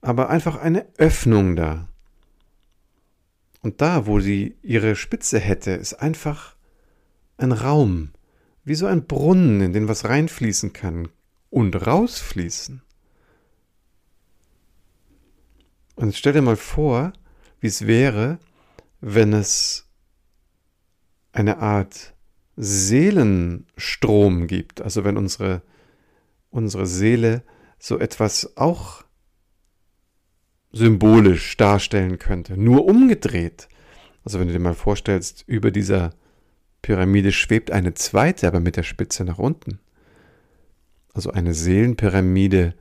aber 0.01 0.31
einfach 0.31 0.57
eine 0.57 0.87
Öffnung 0.97 1.57
da. 1.57 1.89
Und 3.63 3.81
da, 3.81 4.07
wo 4.07 4.21
sie 4.21 4.57
ihre 4.63 4.97
Spitze 4.97 5.39
hätte, 5.39 5.73
ist 5.73 5.95
einfach 5.95 6.57
ein 7.37 7.53
Raum, 7.53 8.11
wie 8.65 8.75
so 8.75 8.87
ein 8.87 9.07
Brunnen, 9.07 9.61
in 9.61 9.73
den 9.73 9.89
was 9.89 10.05
reinfließen 10.05 10.73
kann, 10.73 11.09
und 11.51 11.87
rausfließen. 11.87 12.83
Und 15.97 16.15
stell 16.15 16.35
dir 16.35 16.43
mal 16.43 16.57
vor, 16.57 17.13
wie 17.61 17.67
es 17.67 17.87
wäre, 17.87 18.39
wenn 19.01 19.33
es 19.33 19.89
eine 21.33 21.59
Art 21.59 22.15
Seelenstrom 22.57 24.47
gibt, 24.47 24.81
also 24.81 25.05
wenn 25.05 25.17
unsere, 25.17 25.63
unsere 26.57 26.87
Seele 26.87 27.43
so 27.79 27.99
etwas 27.99 28.57
auch 28.57 29.05
symbolisch 30.73 31.57
darstellen 31.57 32.19
könnte, 32.19 32.57
nur 32.57 32.87
umgedreht. 32.87 33.69
Also 34.25 34.41
wenn 34.41 34.49
du 34.49 34.55
dir 34.55 34.61
mal 34.61 34.75
vorstellst, 34.75 35.45
über 35.47 35.71
dieser 35.71 36.15
Pyramide 36.83 37.33
schwebt 37.33 37.71
eine 37.71 37.95
zweite, 37.95 38.47
aber 38.47 38.61
mit 38.61 38.77
der 38.77 38.83
Spitze 38.83 39.25
nach 39.25 39.39
unten. 39.39 39.79
Also 41.13 41.31
eine 41.31 41.55
Seelenpyramide, 41.55 42.75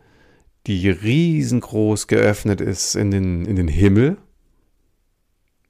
die 0.67 0.89
riesengroß 0.89 2.07
geöffnet 2.07 2.61
ist 2.61 2.95
in 2.95 3.11
den, 3.11 3.45
in 3.45 3.55
den 3.55 3.67
Himmel, 3.67 4.17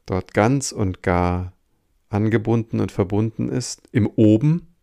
dort 0.05 0.33
ganz 0.33 0.71
und 0.71 1.03
gar 1.03 1.53
angebunden 2.09 2.79
und 2.79 2.91
verbunden 2.91 3.49
ist, 3.49 3.81
im 3.91 4.07
Oben 4.07 4.74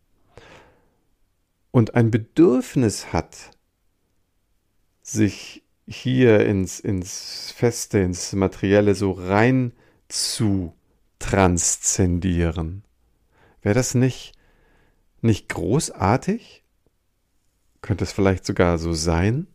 und 1.73 1.95
ein 1.95 2.11
Bedürfnis 2.11 3.13
hat, 3.13 3.49
sich 5.01 5.63
hier 5.87 6.45
ins, 6.45 6.79
ins 6.79 7.49
Feste, 7.49 7.97
ins 7.97 8.31
Materielle 8.33 8.93
so 8.93 9.11
rein 9.11 9.73
zu 10.07 10.75
transzendieren. 11.17 12.83
Wäre 13.63 13.73
das 13.73 13.95
nicht, 13.95 14.33
nicht 15.21 15.49
großartig? 15.49 16.63
Könnte 17.81 18.03
es 18.03 18.11
vielleicht 18.11 18.45
sogar 18.45 18.77
so 18.77 18.93
sein, 18.93 19.47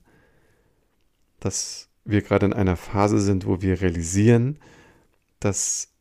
dass 1.38 1.88
wir 2.04 2.22
gerade 2.22 2.46
in 2.46 2.52
einer 2.52 2.76
Phase 2.76 3.20
sind, 3.20 3.46
wo 3.46 3.62
wir 3.62 3.80
realisieren, 3.80 4.58
dass 5.38 5.92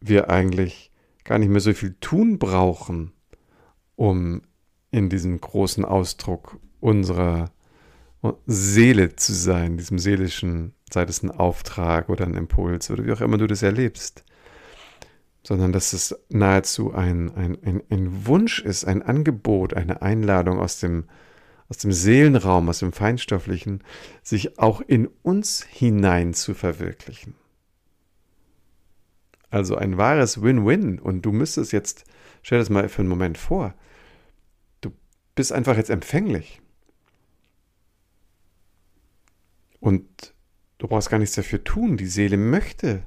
wir 0.00 0.28
eigentlich 0.28 0.90
gar 1.22 1.38
nicht 1.38 1.50
mehr 1.50 1.60
so 1.60 1.72
viel 1.72 1.94
tun 2.00 2.40
brauchen, 2.40 3.12
um 3.94 4.42
in 4.94 5.08
diesem 5.08 5.40
großen 5.40 5.84
Ausdruck 5.84 6.58
unserer 6.80 7.50
Seele 8.46 9.16
zu 9.16 9.32
sein, 9.34 9.76
diesem 9.76 9.98
seelischen, 9.98 10.72
sei 10.90 11.02
es 11.02 11.22
ein 11.22 11.32
Auftrag 11.32 12.08
oder 12.08 12.24
ein 12.24 12.34
Impuls 12.34 12.90
oder 12.90 13.04
wie 13.04 13.12
auch 13.12 13.20
immer 13.20 13.36
du 13.36 13.48
das 13.48 13.62
erlebst, 13.62 14.24
sondern 15.42 15.72
dass 15.72 15.92
es 15.92 16.16
nahezu 16.30 16.94
ein, 16.94 17.34
ein, 17.34 17.58
ein, 17.64 17.82
ein 17.90 18.26
Wunsch 18.26 18.60
ist, 18.60 18.84
ein 18.84 19.02
Angebot, 19.02 19.74
eine 19.74 20.00
Einladung 20.00 20.60
aus 20.60 20.78
dem, 20.78 21.04
aus 21.68 21.78
dem 21.78 21.92
Seelenraum, 21.92 22.68
aus 22.68 22.78
dem 22.78 22.92
Feinstofflichen, 22.92 23.82
sich 24.22 24.58
auch 24.60 24.80
in 24.80 25.08
uns 25.22 25.64
hinein 25.68 26.34
zu 26.34 26.54
verwirklichen. 26.54 27.34
Also 29.50 29.76
ein 29.76 29.98
wahres 29.98 30.40
Win-Win. 30.40 30.98
Und 30.98 31.22
du 31.22 31.32
müsstest 31.32 31.72
jetzt, 31.72 32.04
stell 32.42 32.58
das 32.58 32.70
mal 32.70 32.88
für 32.88 33.02
einen 33.02 33.08
Moment 33.08 33.38
vor, 33.38 33.74
bist 35.34 35.52
einfach 35.52 35.76
jetzt 35.76 35.90
empfänglich. 35.90 36.60
Und 39.80 40.34
du 40.78 40.88
brauchst 40.88 41.10
gar 41.10 41.18
nichts 41.18 41.34
dafür 41.34 41.62
tun. 41.62 41.96
Die 41.96 42.06
Seele 42.06 42.36
möchte 42.36 43.02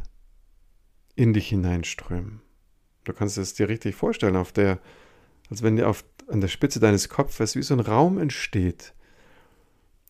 in 1.15 1.33
dich 1.33 1.49
hineinströmen. 1.49 2.41
Du 3.03 3.13
kannst 3.13 3.37
es 3.37 3.55
dir 3.55 3.69
richtig 3.69 3.95
vorstellen, 3.95 4.35
auf 4.35 4.51
der, 4.51 4.79
als 5.49 5.63
wenn 5.63 5.77
dir 5.77 5.89
auf, 5.89 6.03
an 6.27 6.41
der 6.41 6.49
Spitze 6.49 6.79
deines 6.79 7.09
Kopfes 7.09 7.55
wie 7.55 7.63
so 7.63 7.73
ein 7.73 7.79
Raum 7.79 8.19
entsteht, 8.19 8.93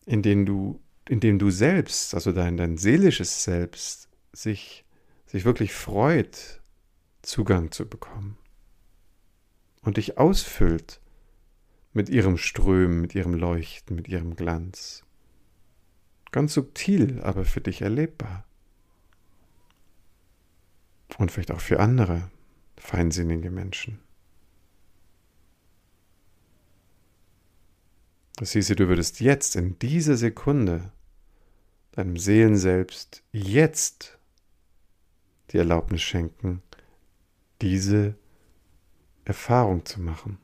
in 0.04 0.22
dem 0.22 0.44
du, 0.44 0.80
in 1.08 1.20
dem 1.20 1.38
du 1.38 1.50
selbst, 1.50 2.14
also 2.14 2.32
dein, 2.32 2.56
dein 2.56 2.76
seelisches 2.76 3.44
Selbst, 3.44 4.08
sich, 4.32 4.84
sich 5.26 5.44
wirklich 5.44 5.72
freut, 5.72 6.60
Zugang 7.22 7.70
zu 7.70 7.88
bekommen. 7.88 8.36
Und 9.82 9.96
dich 9.96 10.18
ausfüllt 10.18 11.00
mit 11.98 12.10
ihrem 12.10 12.36
Strömen, 12.36 13.00
mit 13.00 13.16
ihrem 13.16 13.34
Leuchten, 13.34 13.96
mit 13.96 14.06
ihrem 14.06 14.36
Glanz. 14.36 15.02
Ganz 16.30 16.54
subtil, 16.54 17.20
aber 17.22 17.44
für 17.44 17.60
dich 17.60 17.82
erlebbar. 17.82 18.46
Und 21.16 21.32
vielleicht 21.32 21.50
auch 21.50 21.60
für 21.60 21.80
andere 21.80 22.30
feinsinnige 22.76 23.50
Menschen. 23.50 23.98
Das 28.36 28.52
hieße, 28.52 28.76
du 28.76 28.86
würdest 28.86 29.18
jetzt, 29.18 29.56
in 29.56 29.76
dieser 29.80 30.16
Sekunde, 30.16 30.92
deinem 31.90 32.16
Seelenselbst 32.16 33.24
jetzt 33.32 34.20
die 35.50 35.58
Erlaubnis 35.58 36.02
schenken, 36.02 36.62
diese 37.60 38.14
Erfahrung 39.24 39.84
zu 39.84 40.00
machen. 40.00 40.38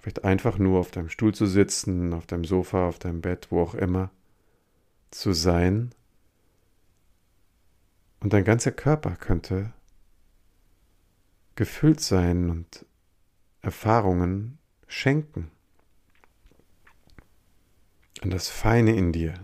Vielleicht 0.00 0.24
einfach 0.24 0.56
nur 0.58 0.80
auf 0.80 0.90
deinem 0.90 1.10
Stuhl 1.10 1.34
zu 1.34 1.46
sitzen, 1.46 2.14
auf 2.14 2.26
deinem 2.26 2.44
Sofa, 2.44 2.88
auf 2.88 2.98
deinem 2.98 3.20
Bett, 3.20 3.48
wo 3.50 3.60
auch 3.60 3.74
immer 3.74 4.10
zu 5.10 5.32
sein. 5.34 5.92
Und 8.20 8.32
dein 8.32 8.44
ganzer 8.44 8.72
Körper 8.72 9.16
könnte 9.16 9.72
gefüllt 11.54 12.00
sein 12.00 12.48
und 12.48 12.86
Erfahrungen 13.60 14.58
schenken. 14.86 15.50
Und 18.22 18.30
das 18.30 18.48
Feine 18.48 18.96
in 18.96 19.12
dir. 19.12 19.34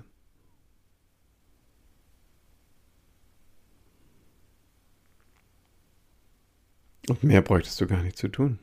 Und 7.08 7.22
mehr 7.22 7.42
bräuchtest 7.42 7.80
du 7.80 7.86
gar 7.86 8.02
nicht 8.02 8.16
zu 8.16 8.28
tun. 8.28 8.58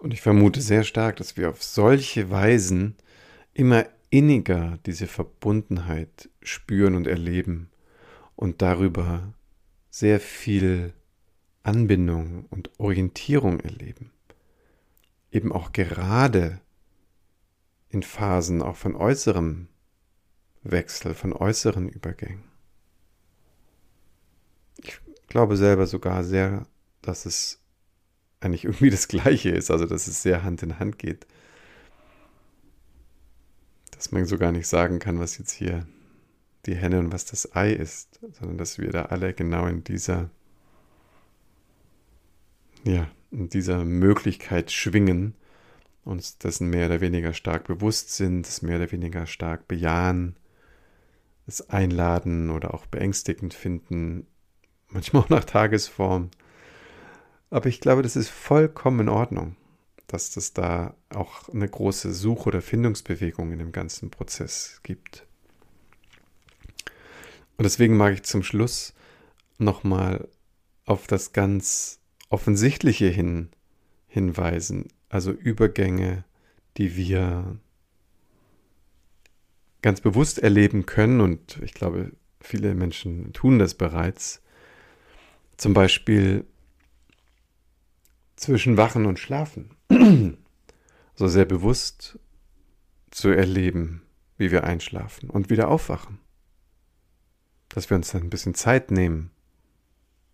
Und 0.00 0.14
ich 0.14 0.22
vermute 0.22 0.62
sehr 0.62 0.82
stark, 0.82 1.16
dass 1.16 1.36
wir 1.36 1.50
auf 1.50 1.62
solche 1.62 2.30
Weisen 2.30 2.96
immer 3.52 3.84
inniger 4.08 4.78
diese 4.86 5.06
Verbundenheit 5.06 6.30
spüren 6.40 6.94
und 6.94 7.06
erleben 7.06 7.70
und 8.34 8.62
darüber 8.62 9.34
sehr 9.90 10.18
viel 10.18 10.94
Anbindung 11.62 12.46
und 12.48 12.70
Orientierung 12.80 13.60
erleben. 13.60 14.10
Eben 15.30 15.52
auch 15.52 15.70
gerade 15.72 16.62
in 17.90 18.02
Phasen 18.02 18.62
auch 18.62 18.76
von 18.76 18.96
äußerem 18.96 19.68
Wechsel, 20.62 21.12
von 21.12 21.34
äußeren 21.34 21.90
Übergängen. 21.90 22.44
Ich 24.78 24.98
glaube 25.28 25.58
selber 25.58 25.86
sogar 25.86 26.24
sehr, 26.24 26.66
dass 27.02 27.26
es 27.26 27.59
eigentlich 28.40 28.64
irgendwie 28.64 28.90
das 28.90 29.08
Gleiche 29.08 29.50
ist, 29.50 29.70
also 29.70 29.86
dass 29.86 30.06
es 30.06 30.22
sehr 30.22 30.42
Hand 30.42 30.62
in 30.62 30.78
Hand 30.78 30.98
geht. 30.98 31.26
Dass 33.92 34.12
man 34.12 34.24
so 34.24 34.38
gar 34.38 34.52
nicht 34.52 34.66
sagen 34.66 34.98
kann, 34.98 35.20
was 35.20 35.38
jetzt 35.38 35.52
hier 35.52 35.86
die 36.66 36.74
Henne 36.74 36.98
und 36.98 37.12
was 37.12 37.26
das 37.26 37.54
Ei 37.54 37.72
ist, 37.72 38.18
sondern 38.32 38.58
dass 38.58 38.78
wir 38.78 38.90
da 38.90 39.06
alle 39.06 39.34
genau 39.34 39.66
in 39.66 39.84
dieser, 39.84 40.30
ja, 42.84 43.10
in 43.30 43.48
dieser 43.48 43.84
Möglichkeit 43.84 44.70
schwingen, 44.70 45.34
uns 46.04 46.38
dessen 46.38 46.68
mehr 46.70 46.86
oder 46.86 47.00
weniger 47.00 47.34
stark 47.34 47.64
bewusst 47.64 48.16
sind, 48.16 48.46
es 48.46 48.62
mehr 48.62 48.76
oder 48.76 48.90
weniger 48.90 49.26
stark 49.26 49.68
bejahen, 49.68 50.36
es 51.46 51.68
einladen 51.68 52.50
oder 52.50 52.74
auch 52.74 52.86
beängstigend 52.86 53.54
finden, 53.54 54.26
manchmal 54.88 55.22
auch 55.22 55.28
nach 55.28 55.44
Tagesform 55.44 56.30
aber 57.50 57.66
ich 57.66 57.80
glaube, 57.80 58.02
das 58.02 58.16
ist 58.16 58.30
vollkommen 58.30 59.00
in 59.00 59.08
Ordnung, 59.08 59.56
dass 60.06 60.36
es 60.36 60.52
da 60.52 60.94
auch 61.10 61.48
eine 61.48 61.68
große 61.68 62.12
Such- 62.12 62.46
oder 62.46 62.62
Findungsbewegung 62.62 63.52
in 63.52 63.58
dem 63.58 63.72
ganzen 63.72 64.10
Prozess 64.10 64.80
gibt. 64.82 65.26
Und 67.56 67.64
deswegen 67.64 67.96
mag 67.96 68.14
ich 68.14 68.22
zum 68.22 68.42
Schluss 68.42 68.94
nochmal 69.58 70.28
auf 70.86 71.06
das 71.06 71.32
ganz 71.32 72.00
Offensichtliche 72.30 73.08
hin, 73.08 73.50
hinweisen, 74.06 74.88
also 75.08 75.32
Übergänge, 75.32 76.24
die 76.76 76.96
wir 76.96 77.58
ganz 79.82 80.00
bewusst 80.00 80.38
erleben 80.38 80.86
können 80.86 81.20
und 81.20 81.58
ich 81.62 81.74
glaube, 81.74 82.12
viele 82.40 82.74
Menschen 82.74 83.32
tun 83.32 83.58
das 83.58 83.74
bereits. 83.74 84.42
Zum 85.56 85.74
Beispiel 85.74 86.46
zwischen 88.40 88.78
Wachen 88.78 89.04
und 89.04 89.18
Schlafen. 89.18 89.76
so 91.14 91.28
sehr 91.28 91.44
bewusst 91.44 92.18
zu 93.10 93.28
erleben, 93.28 94.02
wie 94.38 94.50
wir 94.50 94.64
einschlafen 94.64 95.28
und 95.28 95.50
wieder 95.50 95.68
aufwachen. 95.68 96.18
Dass 97.68 97.90
wir 97.90 97.96
uns 97.96 98.10
dann 98.10 98.22
ein 98.22 98.30
bisschen 98.30 98.54
Zeit 98.54 98.90
nehmen 98.90 99.30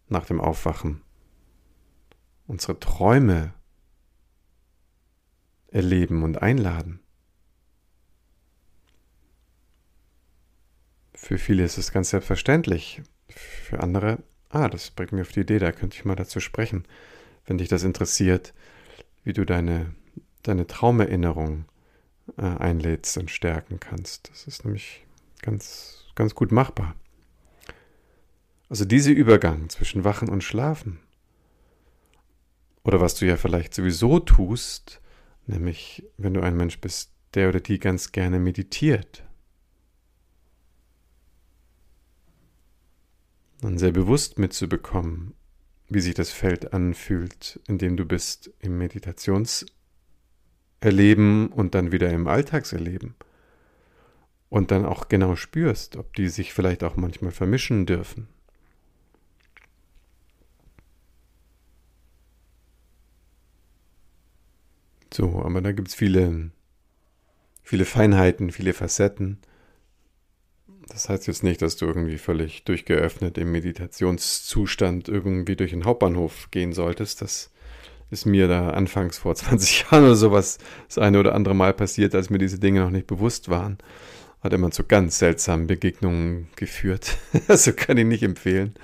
nach 0.09 0.25
dem 0.25 0.41
Aufwachen, 0.41 1.03
unsere 2.47 2.79
Träume 2.79 3.53
erleben 5.67 6.23
und 6.23 6.41
einladen. 6.41 7.01
Für 11.13 11.39
viele 11.39 11.65
ist 11.65 11.77
es 11.77 11.91
ganz 11.91 12.11
selbstverständlich. 12.11 13.03
Für 13.31 13.81
andere, 13.81 14.23
ah, 14.49 14.69
das 14.69 14.93
bringt 14.93 15.11
mir 15.11 15.23
auf 15.23 15.33
die 15.33 15.41
Idee, 15.41 15.59
da 15.59 15.73
könnte 15.73 15.97
ich 15.97 16.05
mal 16.05 16.15
dazu 16.15 16.39
sprechen, 16.39 16.87
wenn 17.47 17.59
dich 17.59 17.69
das 17.69 17.85
interessiert, 17.85 18.55
wie 19.25 19.33
du 19.33 19.45
deine, 19.45 19.95
deine 20.43 20.67
Traumerinnerung 20.67 21.65
äh, 22.37 22.43
einlädst 22.43 23.17
und 23.19 23.31
stärken 23.31 23.81
kannst. 23.81 24.31
Das 24.31 24.47
ist 24.47 24.65
nämlich 24.65 25.05
ganz, 25.43 26.05
ganz 26.15 26.35
gut 26.35 26.53
machbar. 26.53 26.95
Also 28.69 28.85
dieser 28.85 29.13
Übergang 29.13 29.69
zwischen 29.69 30.05
Wachen 30.05 30.29
und 30.29 30.43
Schlafen. 30.43 30.99
Oder 32.83 33.01
was 33.01 33.15
du 33.15 33.27
ja 33.27 33.37
vielleicht 33.37 33.75
sowieso 33.75 34.21
tust, 34.21 35.01
nämlich 35.47 36.05
wenn 36.17 36.35
du 36.35 36.41
ein 36.41 36.57
Mensch 36.57 36.81
bist, 36.81 37.11
der 37.35 37.49
oder 37.49 37.61
die 37.61 37.79
ganz 37.79 38.13
gerne 38.13 38.39
meditiert. 38.39 39.25
Dann 43.61 43.79
sehr 43.79 43.93
bewusst 43.93 44.39
mitzubekommen, 44.39 45.35
wie 45.89 46.01
sich 46.01 46.15
das 46.15 46.31
Feld 46.31 46.73
anfühlt, 46.73 47.61
in 47.69 47.79
dem 47.79 47.97
du 47.97 48.05
bist 48.05 48.51
im 48.61 48.79
Meditationserleben 48.79 51.49
und 51.49 51.75
dann 51.75 51.93
wieder 51.93 52.11
im 52.11 52.27
Alltagserleben. 52.27 53.15
Und 54.49 54.71
dann 54.71 54.85
auch 54.85 55.09
genau 55.09 55.37
spürst, 55.37 55.97
ob 55.97 56.15
die 56.15 56.29
sich 56.29 56.53
vielleicht 56.53 56.85
auch 56.85 56.97
manchmal 56.97 57.33
vermischen 57.33 57.87
dürfen. 57.87 58.29
So, 65.13 65.43
aber 65.43 65.61
da 65.63 65.73
gibt 65.73 65.89
es 65.89 65.95
viele, 65.95 66.51
viele 67.63 67.85
Feinheiten, 67.85 68.51
viele 68.51 68.73
Facetten. 68.73 69.39
Das 70.89 71.09
heißt 71.09 71.27
jetzt 71.27 71.43
nicht, 71.43 71.63
dass 71.63 71.77
du 71.77 71.87
irgendwie 71.87 72.19
völlig 72.19 72.65
durchgeöffnet 72.65 73.39
im 73.39 73.51
Meditationszustand 73.51 75.09
irgendwie 75.09 75.57
durch 75.57 75.73
den 75.73 75.85
Hauptbahnhof 75.85 76.51
gehen 76.51 76.73
solltest. 76.73 77.23
Das 77.23 77.51
ist 78.11 78.25
mir 78.25 78.47
da 78.47 78.71
anfangs 78.71 79.19
vor 79.19 79.35
20 79.37 79.83
Jahren 79.83 80.05
oder 80.05 80.17
sowas 80.17 80.59
das 80.89 80.99
eine 80.99 81.19
oder 81.19 81.35
andere 81.35 81.55
Mal 81.55 81.75
passiert, 81.75 82.15
als 82.15 82.31
mir 82.31 82.39
diese 82.39 82.59
Dinge 82.59 82.81
noch 82.81 82.91
nicht 82.91 83.07
bewusst 83.07 83.49
waren. 83.49 83.79
Hat 84.41 84.53
immer 84.53 84.71
zu 84.71 84.85
ganz 84.85 85.19
seltsamen 85.19 85.67
Begegnungen 85.67 86.49
geführt. 86.55 87.19
also 87.49 87.73
kann 87.73 87.97
ich 87.97 88.07
nicht 88.07 88.23
empfehlen. 88.23 88.75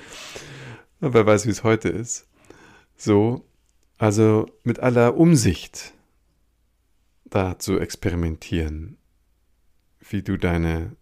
wer 0.99 1.27
weiß, 1.27 1.47
wie 1.47 1.51
es 1.51 1.63
heute 1.63 1.89
ist. 1.89 2.27
So, 2.97 3.45
also 3.99 4.47
mit 4.65 4.81
aller 4.81 5.17
Umsicht 5.17 5.95
da 7.25 7.59
zu 7.59 7.79
experimentieren, 7.79 8.99
wie 10.01 10.23
du 10.23 10.37
deine 10.37 10.97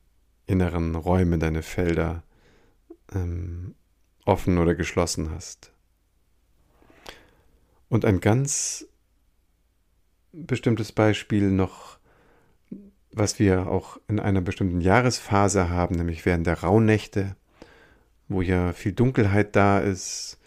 inneren 0.50 0.96
Räume, 0.96 1.38
deine 1.38 1.62
Felder 1.62 2.22
ähm, 3.14 3.74
offen 4.24 4.58
oder 4.58 4.74
geschlossen 4.74 5.30
hast. 5.30 5.72
Und 7.88 8.04
ein 8.04 8.20
ganz 8.20 8.86
bestimmtes 10.32 10.92
Beispiel 10.92 11.50
noch, 11.50 11.98
was 13.12 13.38
wir 13.38 13.68
auch 13.68 13.98
in 14.08 14.20
einer 14.20 14.40
bestimmten 14.40 14.80
Jahresphase 14.80 15.68
haben, 15.68 15.96
nämlich 15.96 16.24
während 16.26 16.46
der 16.46 16.60
Rauhnächte, 16.60 17.36
wo 18.28 18.42
ja 18.42 18.72
viel 18.72 18.92
Dunkelheit 18.92 19.56
da 19.56 19.80
ist, 19.80 20.38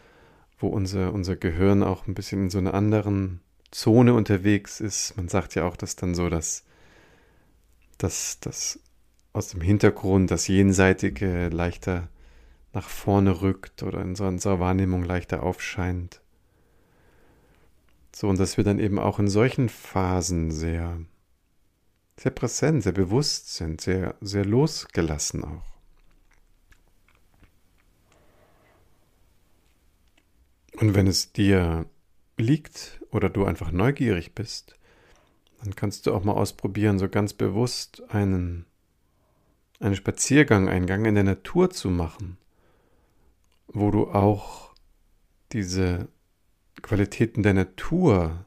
wo 0.58 0.68
unser, 0.68 1.14
unser 1.14 1.36
Gehirn 1.36 1.84
auch 1.84 2.08
ein 2.08 2.14
bisschen 2.14 2.44
in 2.44 2.50
so 2.50 2.58
einer 2.58 2.74
anderen 2.74 3.42
Zone 3.72 4.14
unterwegs 4.14 4.80
ist. 4.80 5.18
Man 5.18 5.28
sagt 5.28 5.56
ja 5.56 5.66
auch, 5.66 5.76
dass 5.76 5.98
dann 5.98 6.16
so 6.16 6.30
das, 6.30 6.64
das, 7.98 8.40
das 8.40 8.80
aus 9.34 9.48
dem 9.50 9.62
Hintergrund 9.62 10.30
das 10.30 10.48
Jenseitige 10.48 11.50
leichter 11.50 12.08
nach 12.72 12.88
vorne 12.88 13.42
rückt 13.42 13.84
oder 13.84 14.02
in 14.02 14.16
unserer 14.16 14.60
Wahrnehmung 14.60 15.04
leichter 15.04 15.44
aufscheint. 15.44 16.22
So, 18.16 18.30
und 18.30 18.40
dass 18.40 18.58
wir 18.58 18.64
dann 18.64 18.80
eben 18.80 19.00
auch 19.00 19.18
in 19.18 19.28
solchen 19.28 19.70
Phasen 19.70 20.52
sehr, 20.52 21.00
sehr 22.18 22.32
präsent, 22.32 22.84
sehr 22.84 22.92
bewusst 22.92 23.56
sind, 23.56 23.82
sehr, 23.82 24.16
sehr 24.22 24.46
losgelassen 24.46 25.44
auch. 25.44 25.74
Und 30.80 30.96
wenn 30.96 31.08
es 31.08 31.32
dir 31.32 31.86
liegt 32.38 33.02
oder 33.12 33.30
du 33.30 33.46
einfach 33.46 33.72
neugierig 33.72 34.34
bist, 34.36 34.78
dann 35.64 35.76
kannst 35.76 36.06
du 36.06 36.14
auch 36.14 36.24
mal 36.24 36.34
ausprobieren, 36.34 37.00
so 37.00 37.08
ganz 37.08 37.34
bewusst 37.34 38.04
einen 38.10 38.66
einen 39.84 39.96
Spaziergang, 39.96 40.70
einen 40.70 40.86
Gang 40.86 41.06
in 41.06 41.16
der 41.16 41.24
Natur 41.24 41.70
zu 41.70 41.90
machen, 41.90 42.38
wo 43.68 43.92
du 43.92 44.10
auch 44.10 44.74
diese 45.52 46.08
Qualitäten 46.82 47.44
der 47.44 47.54
Natur 47.54 48.46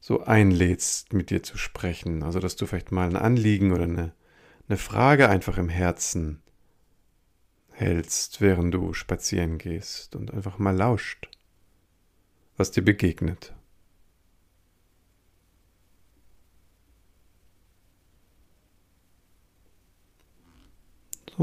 so 0.00 0.24
einlädst, 0.24 1.12
mit 1.12 1.30
dir 1.30 1.42
zu 1.42 1.56
sprechen. 1.56 2.22
Also, 2.22 2.40
dass 2.40 2.56
du 2.56 2.66
vielleicht 2.66 2.90
mal 2.92 3.08
ein 3.08 3.16
Anliegen 3.16 3.72
oder 3.72 3.84
eine, 3.84 4.12
eine 4.68 4.78
Frage 4.78 5.28
einfach 5.28 5.58
im 5.58 5.68
Herzen 5.68 6.42
hältst, 7.70 8.40
während 8.40 8.74
du 8.74 8.92
spazieren 8.92 9.58
gehst 9.58 10.16
und 10.16 10.32
einfach 10.32 10.58
mal 10.58 10.76
lauscht, 10.76 11.28
was 12.56 12.70
dir 12.70 12.82
begegnet. 12.82 13.54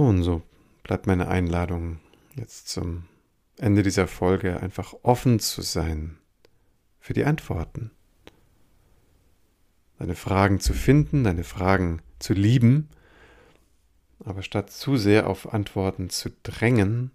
Und 0.08 0.24
so 0.24 0.42
bleibt 0.84 1.08
meine 1.08 1.28
Einladung 1.28 2.00
jetzt 2.36 2.70
zum 2.70 3.06
Ende 3.58 3.84
dieser 3.84 4.08
Folge 4.08 4.62
einfach 4.62 4.94
offen 5.04 5.40
zu 5.40 5.62
sein 5.62 6.18
für 7.00 7.14
die 7.14 7.26
Antworten. 7.26 7.92
Deine 9.98 10.16
Fragen 10.16 10.60
zu 10.60 10.74
finden, 10.74 11.24
deine 11.24 11.44
Fragen 11.44 12.02
zu 12.20 12.34
lieben, 12.34 12.90
aber 14.24 14.44
statt 14.44 14.72
zu 14.72 14.96
sehr 14.96 15.28
auf 15.28 15.54
Antworten 15.54 16.10
zu 16.10 16.30
drängen, 16.44 17.12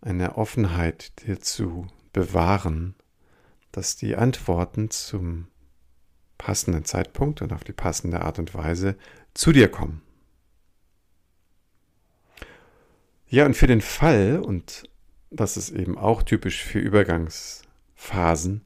eine 0.00 0.36
Offenheit 0.36 1.26
dir 1.26 1.40
zu 1.40 1.88
bewahren, 2.12 2.94
dass 3.72 3.96
die 3.96 4.16
Antworten 4.16 4.90
zum 4.90 5.48
passenden 6.38 6.84
Zeitpunkt 6.84 7.42
und 7.42 7.52
auf 7.52 7.64
die 7.64 7.72
passende 7.72 8.20
Art 8.22 8.38
und 8.38 8.54
Weise 8.54 8.96
zu 9.34 9.52
dir 9.52 9.68
kommen. 9.68 10.02
Ja, 13.30 13.44
und 13.44 13.54
für 13.54 13.66
den 13.66 13.82
Fall, 13.82 14.40
und 14.42 14.88
das 15.30 15.58
ist 15.58 15.70
eben 15.70 15.98
auch 15.98 16.22
typisch 16.22 16.64
für 16.64 16.78
Übergangsphasen, 16.78 18.64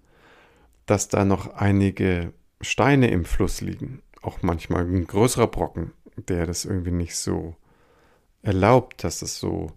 dass 0.86 1.08
da 1.08 1.24
noch 1.24 1.54
einige 1.54 2.32
Steine 2.60 3.10
im 3.10 3.24
Fluss 3.24 3.60
liegen, 3.60 4.02
auch 4.20 4.42
manchmal 4.42 4.84
ein 4.84 5.06
größerer 5.06 5.48
Brocken, 5.48 5.92
der 6.16 6.46
das 6.46 6.64
irgendwie 6.64 6.92
nicht 6.92 7.16
so 7.16 7.56
erlaubt, 8.42 9.02
dass 9.02 9.22
es 9.22 9.40
so, 9.40 9.72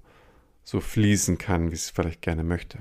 so 0.64 0.80
fließen 0.82 1.40
kann, 1.40 1.72
wie 1.72 1.76
es 1.76 1.90
vielleicht 1.90 2.22
gerne 2.22 2.44
möchte. 2.44 2.80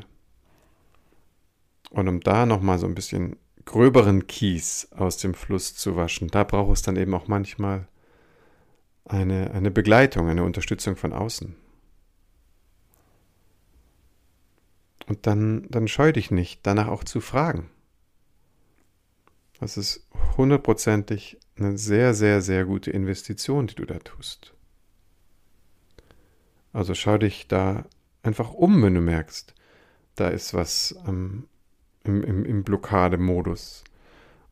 Und 1.88 2.09
um 2.09 2.21
da 2.21 2.45
nochmal 2.45 2.79
so 2.79 2.87
ein 2.87 2.95
bisschen 2.95 3.37
gröberen 3.64 4.27
Kies 4.27 4.88
aus 4.93 5.17
dem 5.17 5.33
Fluss 5.33 5.75
zu 5.75 5.97
waschen, 5.97 6.29
da 6.29 6.45
braucht 6.45 6.73
es 6.75 6.83
dann 6.83 6.97
eben 6.97 7.14
auch 7.14 7.29
manchmal 7.29 7.88
eine, 9.07 9.53
eine 9.53 9.71
Begleitung, 9.71 10.29
eine 10.29 10.45
Unterstützung 10.45 10.97
von 10.97 11.14
außen. 11.14 11.63
Und 15.07 15.27
dann, 15.27 15.67
dann 15.69 15.88
scheu 15.88 16.12
dich 16.12 16.31
nicht, 16.31 16.61
danach 16.62 16.88
auch 16.88 17.05
zu 17.05 17.21
fragen. 17.21 17.71
Das 19.61 19.77
ist 19.77 20.07
hundertprozentig 20.37 21.38
eine 21.57 21.79
sehr, 21.79 22.14
sehr, 22.14 22.40
sehr 22.40 22.64
gute 22.64 22.90
Investition, 22.90 23.67
die 23.67 23.75
du 23.75 23.85
da 23.85 23.99
tust. 23.99 24.55
Also 26.73 26.95
schau 26.95 27.19
dich 27.19 27.47
da 27.47 27.85
einfach 28.23 28.53
um, 28.53 28.83
wenn 28.83 28.95
du 28.95 29.01
merkst, 29.01 29.55
da 30.17 30.29
ist 30.29 30.55
was 30.55 30.97
ähm, 31.07 31.47
im, 32.03 32.23
im, 32.23 32.45
im 32.45 32.64
Blockademodus. 32.64 33.85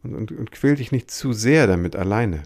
Und, 0.03 0.15
und, 0.15 0.33
und 0.33 0.51
quäl 0.53 0.77
dich 0.77 0.93
nicht 0.93 1.11
zu 1.11 1.33
sehr 1.33 1.67
damit 1.67 1.97
alleine. 1.97 2.45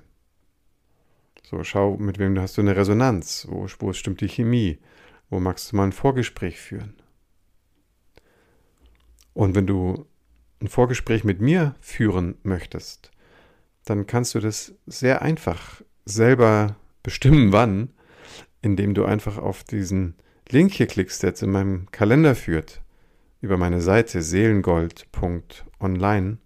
So, 1.42 1.62
schau, 1.62 1.96
mit 1.96 2.18
wem 2.18 2.38
hast 2.40 2.56
du 2.56 2.62
eine 2.62 2.76
Resonanz, 2.76 3.46
wo, 3.48 3.66
wo 3.78 3.92
stimmt 3.92 4.20
die 4.20 4.28
Chemie, 4.28 4.78
wo 5.30 5.40
magst 5.40 5.70
du 5.70 5.76
mal 5.76 5.84
ein 5.84 5.92
Vorgespräch 5.92 6.58
führen. 6.58 6.94
Und 9.36 9.54
wenn 9.54 9.66
du 9.66 10.06
ein 10.62 10.68
Vorgespräch 10.68 11.22
mit 11.22 11.42
mir 11.42 11.74
führen 11.82 12.36
möchtest, 12.42 13.10
dann 13.84 14.06
kannst 14.06 14.34
du 14.34 14.40
das 14.40 14.72
sehr 14.86 15.20
einfach 15.20 15.82
selber 16.06 16.76
bestimmen, 17.02 17.52
wann, 17.52 17.90
indem 18.62 18.94
du 18.94 19.04
einfach 19.04 19.36
auf 19.36 19.62
diesen 19.62 20.14
Link 20.48 20.72
hier 20.72 20.86
klickst, 20.86 21.22
der 21.22 21.28
jetzt 21.30 21.42
in 21.42 21.50
meinem 21.50 21.90
Kalender 21.90 22.34
führt, 22.34 22.80
über 23.42 23.58
meine 23.58 23.82
Seite 23.82 24.22
seelengold.online 24.22 26.38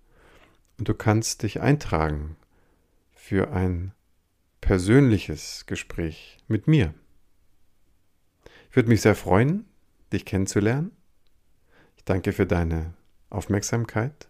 und 0.78 0.88
du 0.88 0.94
kannst 0.94 1.44
dich 1.44 1.60
eintragen 1.60 2.34
für 3.14 3.52
ein 3.52 3.92
persönliches 4.60 5.64
Gespräch 5.66 6.38
mit 6.48 6.66
mir. 6.66 6.92
Ich 8.68 8.74
würde 8.74 8.88
mich 8.88 9.02
sehr 9.02 9.14
freuen, 9.14 9.66
dich 10.12 10.24
kennenzulernen. 10.24 10.90
Danke 12.10 12.32
für 12.32 12.44
deine 12.44 12.92
Aufmerksamkeit. 13.28 14.26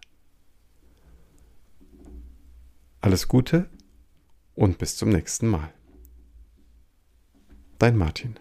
Alles 3.01 3.27
Gute 3.27 3.71
und 4.55 4.77
bis 4.77 4.99
zum 4.99 5.09
nächsten 5.09 5.47
Mal. 5.47 5.73
Dein 7.79 7.97
Martin. 7.97 8.38